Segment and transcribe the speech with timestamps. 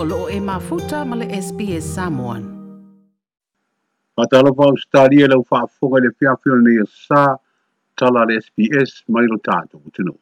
[0.00, 2.42] o loo e mafuta ma le SPS Samoan.
[4.16, 6.32] Matalo pa Australia lau whaafonga le pia
[6.66, 7.22] nei sa
[7.98, 10.14] tala le SPS mai lo tātou tino.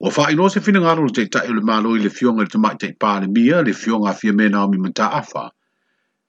[0.00, 0.08] O
[0.38, 3.26] no se fina ngaro le teitai o malo i le fionga le tamai tei le
[3.36, 5.44] mia le fionga a fia mena o mi manta awha.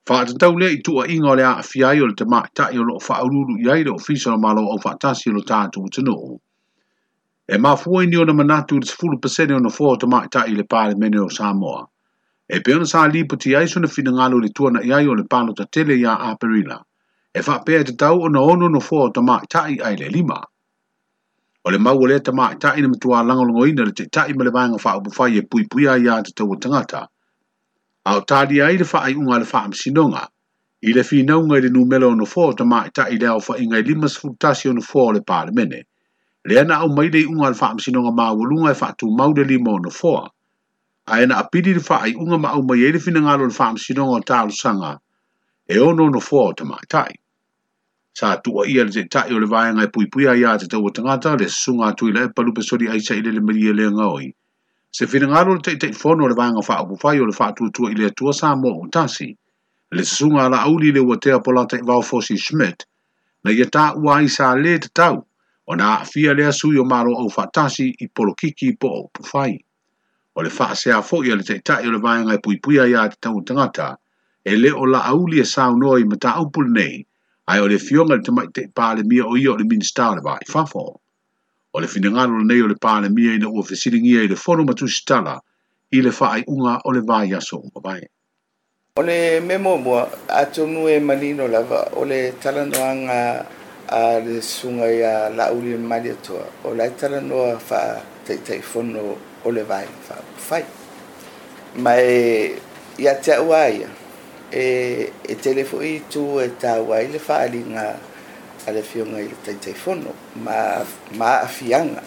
[0.06, 3.56] Whaatatau lea i tua inga le a fiai o le tamai tai o lo whaaururu
[3.64, 6.38] iai ma lo o malo o whaatasi lo tātou tino.
[7.48, 10.94] E mafua ini o na manatu le 10% o na fō tamai tai le le
[10.98, 11.88] mene o Samoa.
[12.48, 15.14] e pe ona sa li puti ai sona fina ngalo le tuana i ai o
[15.16, 16.76] le pano ta tele ya aperila.
[17.34, 20.08] E fa pe te tau ona ono no fo o ta maa tai ai le
[20.16, 20.38] lima.
[21.66, 24.32] O le mau le ta maa tai na mitua langolongo longo ina le te tai
[24.36, 27.06] ma le vanga fa upu fai e pui pui ai ya te tau o tangata.
[28.04, 30.26] Au tali ai le fa ai unga le fa am sinonga.
[30.84, 33.40] I le fina unga i le numelo ono fo o ta maa tai le au
[33.40, 35.84] fa inga i lima sfutasi ono fo o le pale mene.
[36.44, 39.08] Le ana au maile i unga le fa am sinonga maa walunga e fa tu
[39.08, 40.28] maude lima ono foa
[41.14, 44.92] aena apiri le faaiʻuga ma aumai ai le finagalo o le faamasinoga o sanga
[45.74, 46.52] e ono no foa o
[46.88, 47.12] tai.
[48.14, 51.86] sa tuuaʻia le taʻitaʻi o le vaega e puipuia iā tatau ua tagata le susuga
[51.92, 54.32] atu i lae palupesoli aisaʻi le le malie oi
[54.92, 58.06] se finagalo o le taʻitaʻi fono o le vaega faaupufai o le faatuatua i ile
[58.06, 59.36] atua sa mo o tasi
[59.92, 62.86] le susuga a laauli le ua tea polata i vaofosi smet
[63.44, 65.20] na ia taʻua ai sa lē tatau
[65.68, 69.68] ona aafia le asui o malo au faatasi i polokiki po aupufai po
[70.36, 72.78] o le faa se a fo i le teitai o le vaenga i pui pui
[72.82, 73.94] a ia te tau tangata,
[74.44, 77.02] e le o la auli e sao noi ma ta upul nei,
[77.50, 80.16] ai o le fionga le te mai te pāle mia o ia o le minister
[80.16, 80.86] le i fafo.
[81.74, 84.34] O le finangaro le nei o le pāle mia i na ua fesiringia i le
[84.36, 85.38] fono matu sitala,
[85.94, 88.02] i le faa i unga o le vai aso o vai.
[88.98, 93.46] O le memo mua, atonu e manino lava, o le talanoanga
[93.86, 96.10] a le sunga ia la uli e mali
[96.64, 100.64] o le talanoa faa teitei fono o o le vai fa fai
[101.76, 102.56] mai
[102.98, 103.84] ia te wai
[104.50, 104.64] e
[105.22, 107.96] e telefoni tu e ta wai le fa ali nga
[108.66, 110.80] ale fiona i te telefono ma
[111.20, 112.00] ma afianga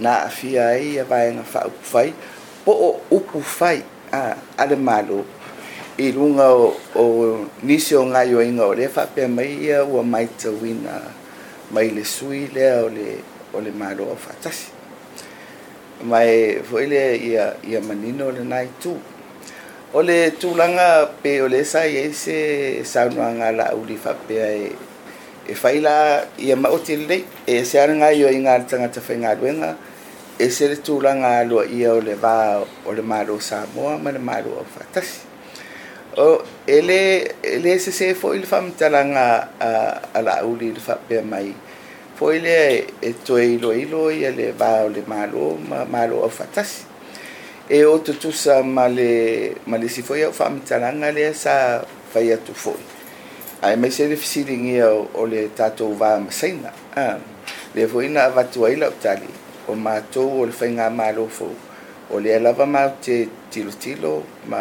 [0.00, 2.12] na afia i e vai nga fa fai
[2.64, 5.20] po o upu fai a ale malo
[6.00, 6.48] i lunga
[6.96, 11.04] o, nisi o ngai o inga o lefa pia mai ia ua mai tawina
[11.68, 13.20] mai le sui lea o le,
[13.52, 14.71] o le maro o fatasi
[16.02, 18.92] mai foi le ia ia manino le nai tu
[19.94, 22.38] o le tulanga pe o le sa ia se
[22.84, 24.66] sa no anga la uli fa pe e
[25.46, 27.22] e faila ia ma otil e
[27.64, 29.70] se anga yo inga tanga te fainga wenga
[30.44, 32.36] e se le tulanga lo ia o le va
[32.86, 35.18] o le maro sa mo ma le maro o fatasi
[36.18, 36.32] e o
[36.66, 37.00] ele
[37.54, 39.24] ele se se foi le fam talanga
[39.54, 39.70] a
[40.18, 41.71] a la uli fa pe mai e
[42.14, 45.56] foi e, e le e to e lo ilo e le va o le malo
[45.68, 46.84] ma malo o fatas
[47.68, 52.30] e o to tu sa male male si foi o fam talanga le sa fai
[52.32, 52.76] a tu foi
[53.62, 57.16] ai me se difficile ngi o, o le tato va ma seina ah.
[57.74, 59.28] le foi na va tu ai lo tali
[59.66, 61.48] o ma to o le fainga malo fo
[62.12, 64.60] o le lava ma te tilo tilo ma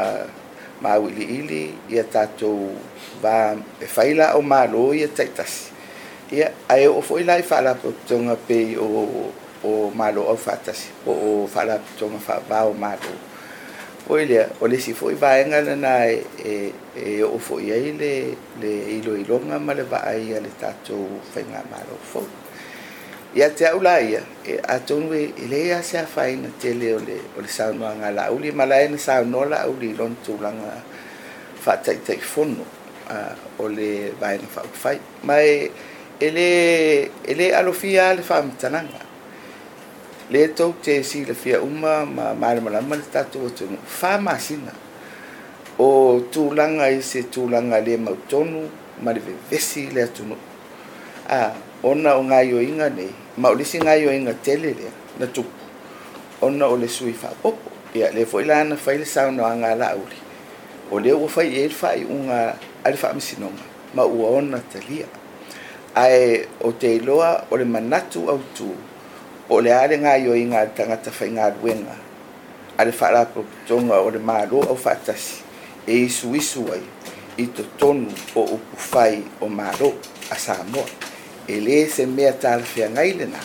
[0.79, 2.71] ma wili ili ia tato
[3.19, 5.69] va e faila o malo ia taitasi
[6.31, 8.87] ia ae o foʻi lai faalapotoga pei o
[9.67, 13.11] o malo au fatasi o o faalapotoga faavao malo
[14.07, 16.71] foʻi lea o lesi foʻi vaega lana e
[17.03, 18.11] e oo foʻi ai le
[18.63, 22.31] le iloiloga ma le vaa ia le tatou faiga malo foʻi
[23.35, 26.99] ia te aʻu la ia e atonu e, e lē ia se afaina tele o
[27.03, 30.71] le o le saunoaga laʻuli ma lae na saunoa laʻuli i lona tulaga
[31.63, 32.63] faataʻitaʻifono
[33.11, 33.17] a
[33.59, 34.95] o le vaega faaupufai
[35.27, 35.89] mae eh,
[36.21, 39.01] ele ele alofia le faamatalaga
[40.29, 44.71] le tou te fia uma ma malamalama to to atugu faamasina
[45.79, 47.97] o tulaga i e se tulaga le
[48.29, 48.69] tonu
[49.01, 50.37] ma le vevesi le atunuu
[51.27, 52.21] a ona o
[52.61, 53.07] inga ne
[53.37, 54.89] ma o lisi inga tele le
[55.19, 55.49] na tupu
[56.41, 60.19] ona o le sui faapopo ia le foʻi lana fai le saunoaga laʻauli
[60.91, 63.63] o lea o fai ai e le i unga le faamasinoga
[63.95, 65.19] ma ua ona talia
[65.91, 68.69] ae o te iloa o le manatu au tū
[69.51, 71.95] o le ale ngā yo i ngā tangata whai ngā ruenga
[72.79, 73.25] a le whaara
[73.67, 75.41] tonga o le mālo au whaatasi
[75.83, 76.83] e isu isu ai
[77.43, 79.91] i to tonu o upu whai o mālo
[80.31, 80.87] a Samoa
[81.47, 83.41] e le se mea tāra whia ngai lena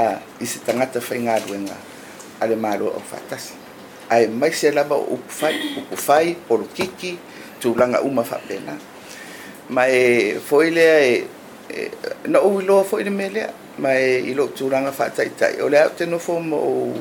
[0.00, 0.08] a
[0.40, 1.76] i se tangata whai ngā ruenga
[2.40, 3.52] a le mālo au whaatasi
[4.16, 7.18] ae mai se lava o upu whai upu whai o lukiki
[7.60, 8.91] tūlanga uma whapena a
[9.72, 9.96] mai
[10.34, 11.88] e foile e, e, foi le
[12.28, 13.42] e na o lo foi mele
[13.78, 16.92] ma i lo tu ranga fa tai tai o le te no fo mo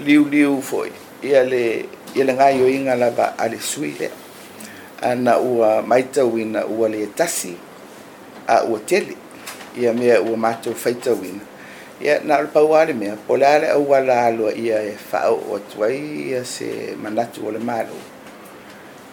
[0.00, 0.88] liu liu foi
[1.22, 1.84] ia le
[2.16, 4.08] ia le ngai o inga la ba ale suile
[5.02, 7.52] ana ua maita wina ua le tasi
[8.46, 9.14] a ua tele
[9.76, 11.44] ia mea ua mātou faita wina
[12.00, 15.58] ia na pa pau ale mea pole ale au ala alua ia e whao o
[15.70, 15.96] tuai
[16.32, 17.96] ia se manatu o le malo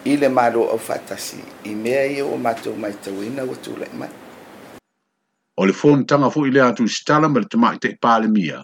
[0.04, 4.08] i le malo o fatasi i mea i o matou mai tauina ua tulaʻi mai
[5.58, 8.62] o le fonotaga foʻi le atu sitala ma le tamaʻitaʻi palemia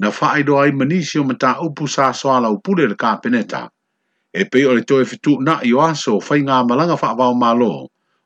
[0.00, 3.62] na faailoa ai ma nisi o matāupu sasoala upule le kapeneta
[4.32, 7.72] e pei o le toe fetuunaʻi o aso faigamalaga faavao malo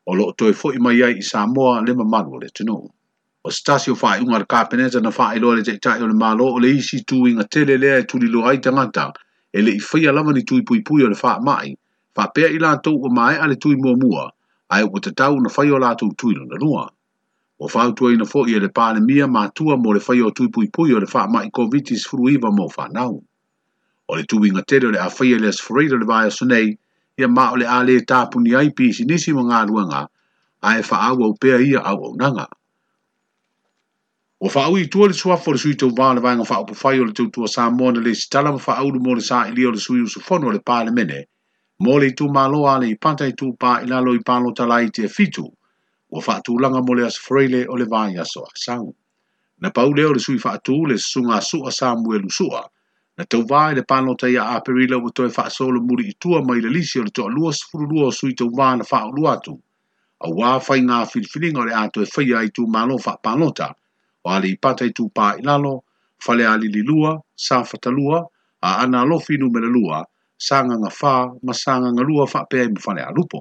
[0.07, 2.85] o loo toe foʻi mai ai i samoa le mamalu o le tunuu
[3.47, 6.53] o se tasi o faaiʻuga a le kapeneta na faailoa le taʻitaʻi o le malo
[6.59, 9.13] o le isi tuiga tele lea e tuliloa ai tagata
[9.55, 11.75] e leʻi faia lava ni tuipuipui o le faamaʻi
[12.17, 14.25] whapea i lātou o mai ale tui mua mua,
[14.75, 16.85] ai o te tau na whai o lātou tui no nanua.
[17.65, 20.69] O whautua ina fo i ele pāle mia mātua mō le whai o tui pui
[20.79, 23.17] pui o le wha mai kovitis furuiva mō whanau.
[24.09, 26.63] O le tui ngā tere le a whai ele as freida le vai o
[27.21, 30.05] ia mā o le a le tāpu ni ai pisi nisi mā ngā ruanga,
[30.63, 32.47] ai e whaau au pēa ia au au nanga.
[34.41, 36.79] O whaau i tua le sua fo le sui tau vā le vai ngā whaupu
[36.83, 39.67] whai o le tautua sā mō le sitala mā whaau le mō le sā ili
[39.67, 41.25] o le sui usufono le pāle mene,
[41.87, 45.47] mo le tu malo ale i pata i tupa i palo tala te fitu,
[46.13, 47.85] ua whaatū langa mo le as freile o le
[48.23, 48.79] aso a
[49.61, 52.67] Na paule o le sui whaatū le sunga sua Samuel usua,
[53.17, 56.61] na tau vāi le palo tai a aperila wa toi whaasolo muri i tua mai
[56.61, 59.55] le lisi o le toa lua sifuru lua o sui tau vāna whaolu atu,
[60.21, 63.71] a wā whai ngā filfilinga o le ato e whaia i tu malo fa palota,
[64.27, 68.25] o ali i pata i tū pā ali li lua, sāwhata lua,
[68.63, 70.03] a ana lofi numera lua,
[70.39, 71.13] sanga nga fa
[71.43, 73.41] ma sanga nga lua fa pe mo fane alupo.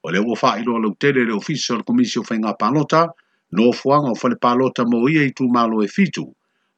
[0.00, 3.12] O le wofa ilo lo tele le ofisio le komisio fa nga palota,
[3.56, 6.24] no fuanga o fale palota mo ia i tu malo e fitu,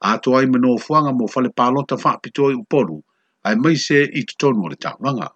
[0.08, 2.98] a to ai no fuanga mo fale palota fa pito i uporu,
[3.46, 5.28] ai mai se i tutonu o le taunanga.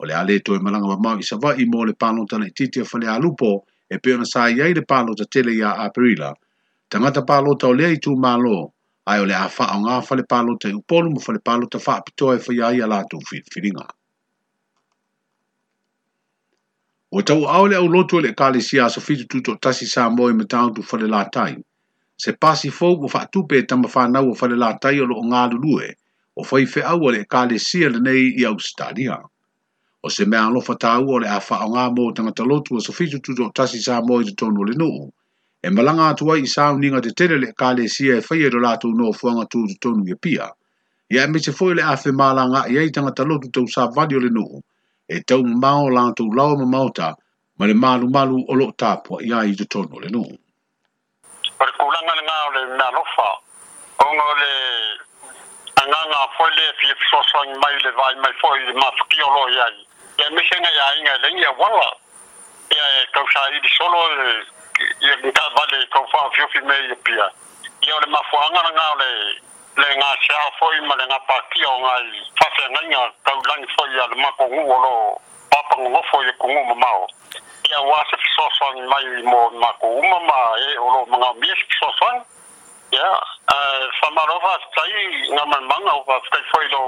[0.00, 2.46] O le ale to e malanga wa mau i sava i mo le palota na
[2.48, 6.32] ititia fale e alupo, e pe ona sa i le palota tele ia aprila,
[6.88, 8.72] tangata palota o lea i tu malo,
[9.08, 11.78] ai o le a faa o ngā fale palo te upolu ma fale palo te
[11.84, 13.86] faa pitoa e whaia ia lātou whiringa.
[17.16, 19.88] O tau au le au lotu e le kāle si a so fitu tuto tasi
[19.88, 21.54] sā moe me tāu tu fale lātai.
[22.20, 25.16] Se pasi fōu o faa tupe e tama faa nau o fale lātai o lo
[25.22, 25.88] o ngā lulue
[26.38, 29.16] o fai fe au le kāle si le nei i au stadia.
[30.04, 32.80] O se mea anlofa tāu o le a faa o ngā moe tangata lotu o
[32.84, 35.00] so fitu tuto tasi sā moe te tonu ole nuu.
[35.06, 35.17] No
[35.62, 38.60] e malanga atu ai i sauninga te tere le kāle sia e whaia e ro
[38.62, 40.46] lātou no fuanga tū tu tonu i e pia.
[41.10, 44.60] Ia e mese fōi le awhi mālanga i eitanga lotu tau sā vadio le nuhu,
[45.08, 47.10] e tau māo lātou lau ma mauta,
[47.58, 50.36] ma le malu malu o lo tāpua i ai tu tonu le nuhu.
[51.58, 53.28] Pari kūlanga le ngāo le mea lofa,
[54.06, 54.52] ongo le
[55.82, 59.58] anganga fōi le fie fsoswangi mai le vai mai fōi le mafuki o lo i
[59.66, 59.74] ai.
[60.22, 61.90] Ia mese nga ia inga le ngia wala,
[62.76, 64.28] ia e kausā i di solo le
[64.80, 67.26] ia ngā vale tō whā fiofi me ia pia.
[67.86, 69.08] Ia ole ma whuanga na ngā ole
[69.82, 73.68] le ngā sea fōi ma le ngā pākia o ngā i whase ngainga tau langi
[73.72, 74.92] fōi ale e ma kō ngū olo
[75.54, 77.04] pāpango ngō fōi e kō ngū mamao.
[77.70, 82.24] Ia wāse fisoswangi mai mō ma kō ngū mama e olo ma ngā mies fisoswangi.
[82.96, 83.08] Ia,
[84.00, 86.84] whamarova stai ngā manmanga o whakai fōi lō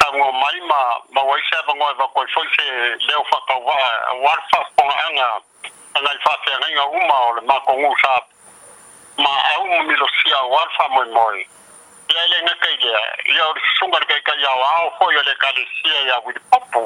[0.00, 0.80] tango mai ma
[1.18, 2.68] ma waisa ba ngoi ba e koi e fōi se
[3.08, 3.78] leo whakau wā
[4.26, 5.30] warfa ponga anga
[6.02, 8.12] ngai fa fa ngai nga uma o le ma ko ngu sa
[9.18, 11.38] ma a um mi lo sia o alfa moi moi
[12.14, 13.00] ya le na kai ya
[13.34, 16.16] ya o sunga ka ka ya wa o fo ya le ka le sia ya
[16.24, 16.82] wi popu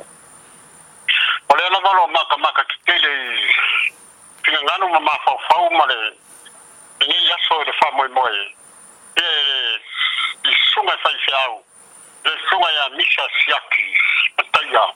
[1.48, 3.12] o le na lo ma ka ma ka ki te le
[4.44, 6.00] ki nga no ma fa fa u ma le
[7.06, 8.34] ni ya so le fa moi moi
[9.14, 9.26] e
[10.42, 11.62] i sunga fa i sia o
[12.24, 13.86] le sunga ya mi sa sia ki
[14.52, 14.86] ta ya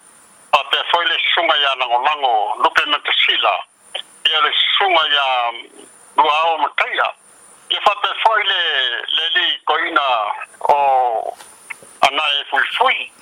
[0.58, 3.56] a te fo le sunga ya na ngolango lupe na te sila
[4.28, 7.12] ia le sunga ia rua au mataia.
[7.70, 8.61] Ia whape fwoi le
[9.16, 10.06] le li koina
[10.61, 11.35] o
[12.06, 13.12] ana e fui fui.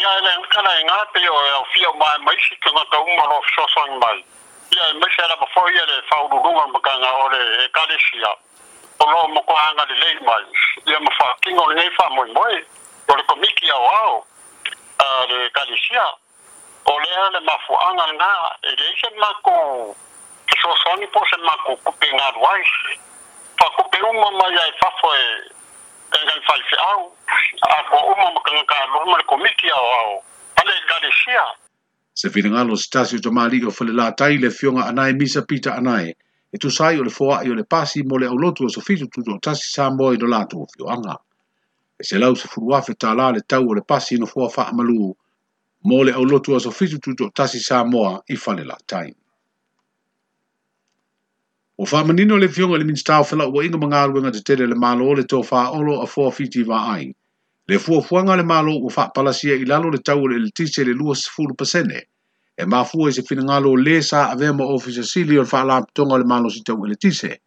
[0.00, 3.42] Ia ele ngana e ngāte o e au fia mai maisi ke ngata umaro o
[3.48, 4.18] fisosang mai.
[4.74, 8.30] Ia e maisi ala fwoi ele whaururunga mkanga o le e kalesia.
[9.00, 10.44] O loo moko hanga le lei mai.
[10.86, 12.62] Ia ma wha kingo le nei wha moi moi.
[13.08, 14.26] O le komiki au au
[15.28, 16.06] le kalesia.
[16.86, 18.30] O lea le mafuanga ngā
[18.62, 19.62] e reise mako
[20.50, 22.64] ki so soni po se ma ko kupe nga ruai
[23.58, 25.24] fa kupe uma ma ya fa fo e
[26.12, 27.02] tenga fa se au
[27.76, 30.12] a ko uma ma ka ka lo ma ko miki au au
[30.60, 31.44] ale ka de sia
[32.22, 35.12] se fi nga lo stasi to ma ligo fo le la tai le fionga anai
[35.20, 36.06] misa pita anai
[36.54, 39.06] e tu sai o le foa i o le pasi mo le aulotu o sofitu
[39.08, 41.14] tu to tasi sa mo i do lato o fioanga.
[42.00, 44.74] E se lau se furuafe ta la le tau o le pasi no foa faa
[44.74, 45.14] malu
[45.86, 49.14] mo le aulotu o sofitu tu to tasi sa moa i fale la taimu.
[51.80, 54.66] O wha manino le fionga le minta tau whila ua inga mga aluenga te tere
[54.68, 57.06] le malo le tō wha olo a fua fiti wa ai.
[57.72, 60.84] Le fua fuanga le malo ua wha palasia i lalo le tau le le tise
[60.84, 62.02] le lua sifuru pasene.
[62.60, 65.40] E ma fua i se fina ngalo le sa a vea ma ofisa sili o
[65.40, 67.38] le wha tonga le malo si tau e le tise.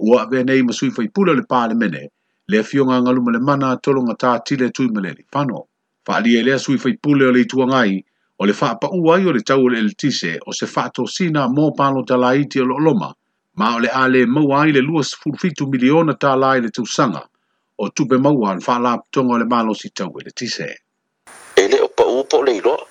[0.00, 2.08] Ua a vea nei ma sui fai pula le pāle mene.
[2.48, 5.26] Le fionga ngaluma le mana tolo ngatā tile tui maleli.
[5.30, 5.60] Pano,
[6.08, 8.00] wha lia lea sui fai pula le itua ngai
[8.40, 11.44] o le wha pa uai o le tau le le tise o se wha tosina
[11.52, 13.12] mō palo talaiti o lo loma.
[13.56, 17.20] ma o le a le maua ai le lua sefulufitu miliona tālā i le tausaga
[17.78, 20.64] o tupe maua o ana faalapotoga o le malositau i e le tise
[21.62, 22.82] e lē o paʻū po o le iloa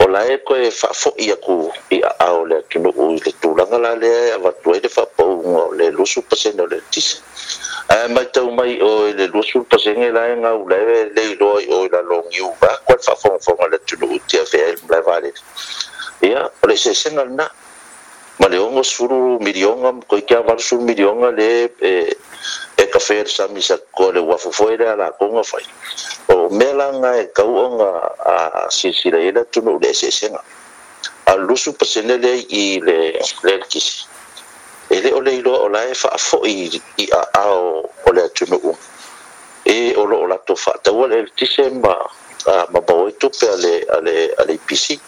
[0.00, 1.56] o lae koe faafoʻi aku
[1.96, 5.64] i aao le atunuu i le tulaga la lea e avatu ai le faapauga o
[5.80, 7.16] le lua sulupasene o le tise
[7.98, 11.82] ae mai tau mai o i le lua pasene lae gaulae le iloa i o
[11.88, 15.44] i lalogiu vako le faafogafoga le atunuu tiavea i e le malae valele
[16.30, 17.48] ia o le eseesega lenā
[18.38, 21.48] ma le ogo sulu milioga ko kia varu suru milionga le
[21.78, 21.92] e
[22.80, 23.26] e ka fer
[23.94, 25.62] ko le wa fofoere ala ko fai
[26.34, 27.44] o melanga e ka
[28.26, 30.42] a sisira ila tunu le sesenga
[31.26, 32.96] a lusu pasene le i le
[33.44, 34.02] le kisi
[34.90, 36.56] ele ole ilo ola e fa fo i
[37.38, 38.72] aao o le atunuu u
[39.74, 41.94] e olo ola to fa ta wale tisema
[42.74, 44.98] ma ba o e tu pe ale ale ale pisi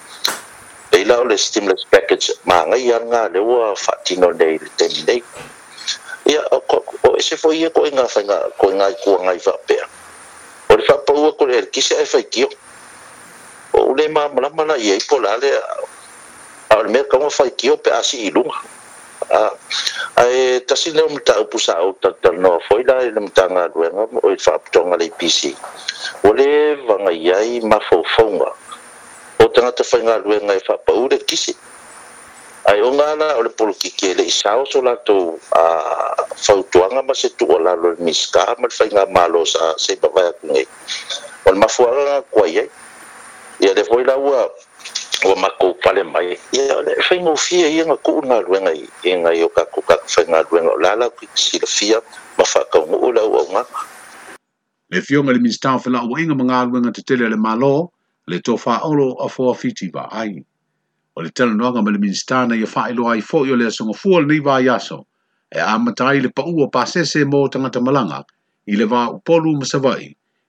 [0.96, 4.68] te là o le stimulus package mà ngay māgai aga le ua faatino nei le
[4.80, 5.20] temi nei
[6.30, 6.40] ia
[7.06, 9.84] o ese foi ia koe ga faiga koe gaikuagai faapea
[10.70, 12.48] o le faapaua ko le elekisi ae faikio
[13.80, 15.52] o le mamalama na iai po la le
[16.72, 18.56] ao le mea kauga faikio pe a si iluga
[20.24, 24.40] ae tasi lea o mataupu sa ou talutalanoa foi la i le matagaluega o i
[24.48, 25.52] faapitoga le ipisi
[26.24, 26.48] ua le
[26.88, 28.50] vagai ai mafaufauga
[29.38, 31.54] o tanga te whainga rue ngai wha pa ure kisi.
[32.70, 35.62] Ai o ngana o le polo ki ke le isao so lato a
[36.46, 40.32] whautuanga ma se tu o lalo le miska ma le whainga malo sa se babaya
[40.40, 40.64] kungi.
[41.46, 42.64] O le mafuanga ngā kua ia
[43.60, 44.40] ia le hoi laua
[45.24, 48.80] o mako pale mai ia le whainga o fia ia ngā kuu ngā rue ngai
[49.10, 51.98] e ngai o kako kako whainga rue ngai o lala ki kisi le fia
[52.38, 53.80] ma whakau ngu o lau au ngaka.
[54.90, 57.88] Le fionga le minstao whela o inga mga aluenga te tele le maloo
[58.26, 60.34] le to fa olo a fo fiti ba ai
[61.16, 63.94] o le tele noanga me le minstana ia fa ilo ai fo yo le songo
[64.02, 64.98] fuol ni va yaso
[65.50, 68.20] e a matai le pa uo pa sese mo tangata malanga
[68.66, 70.06] i le va upolu masavai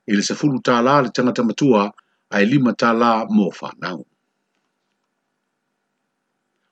[0.10, 1.84] i le sefulu ta la le tangata matua
[2.36, 4.02] ai lima ta la mo fa nau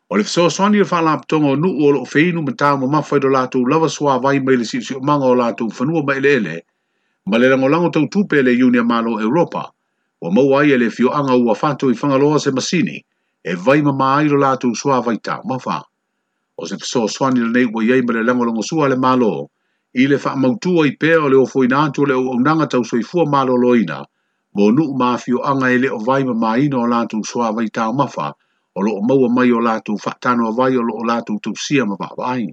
[0.09, 3.21] o le fso soani le fa la ptongo nu uo lo feinu mata mo mafai
[3.21, 6.31] do latu lava sua vai me le si si umanga o latu fanua ma ele
[6.41, 6.55] ele
[7.29, 9.69] ma le lango lango tau tupe le yunia malo Europa–
[10.25, 12.98] E ua maua ia le fioaga ua fatou i fagaloa se masini
[13.46, 15.77] e vai mamā ai lo latou suā vaitaumafa
[16.58, 19.29] o se fesoasoani lenei ua iai ma le lagolago sua a le mālō
[20.01, 23.98] i le faamautua i pea o le ofoina atu o le auaunaga tausoifua mālōlōina
[24.58, 28.32] mo nuu mafioaga e lē o vai mamāina o latou suā vaitaumafa
[28.75, 32.48] o loo maua mai o latou faatanoavai o loo latou tausia ma vaavaai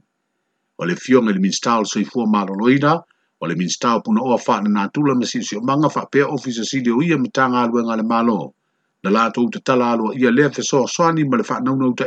[0.77, 3.07] o le fioga i le minista o le soifua mālōlōina so
[3.43, 7.87] o le minista o puna oa o manga faa faapea ofisa silio ia mitanga tagaluega
[7.87, 8.55] nga le malo
[9.03, 10.51] na uta tala aloa ia lea
[10.87, 11.45] soani ma le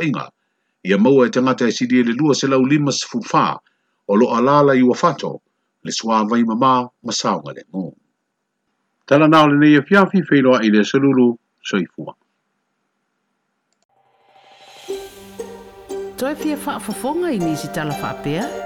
[0.06, 0.30] inga.
[0.84, 2.90] ia maua e tangata e sidi e le lua selau lima
[3.32, 3.58] faa
[4.08, 5.40] o lo alala lai ua fato
[5.84, 7.92] le suāvai mamā ma saoga mo.
[9.06, 11.38] talanā o lenei e fiafi feiloaʻi i le solulu
[11.70, 12.12] soifua
[16.16, 18.65] toe fia faafofoga i nisi talafaapea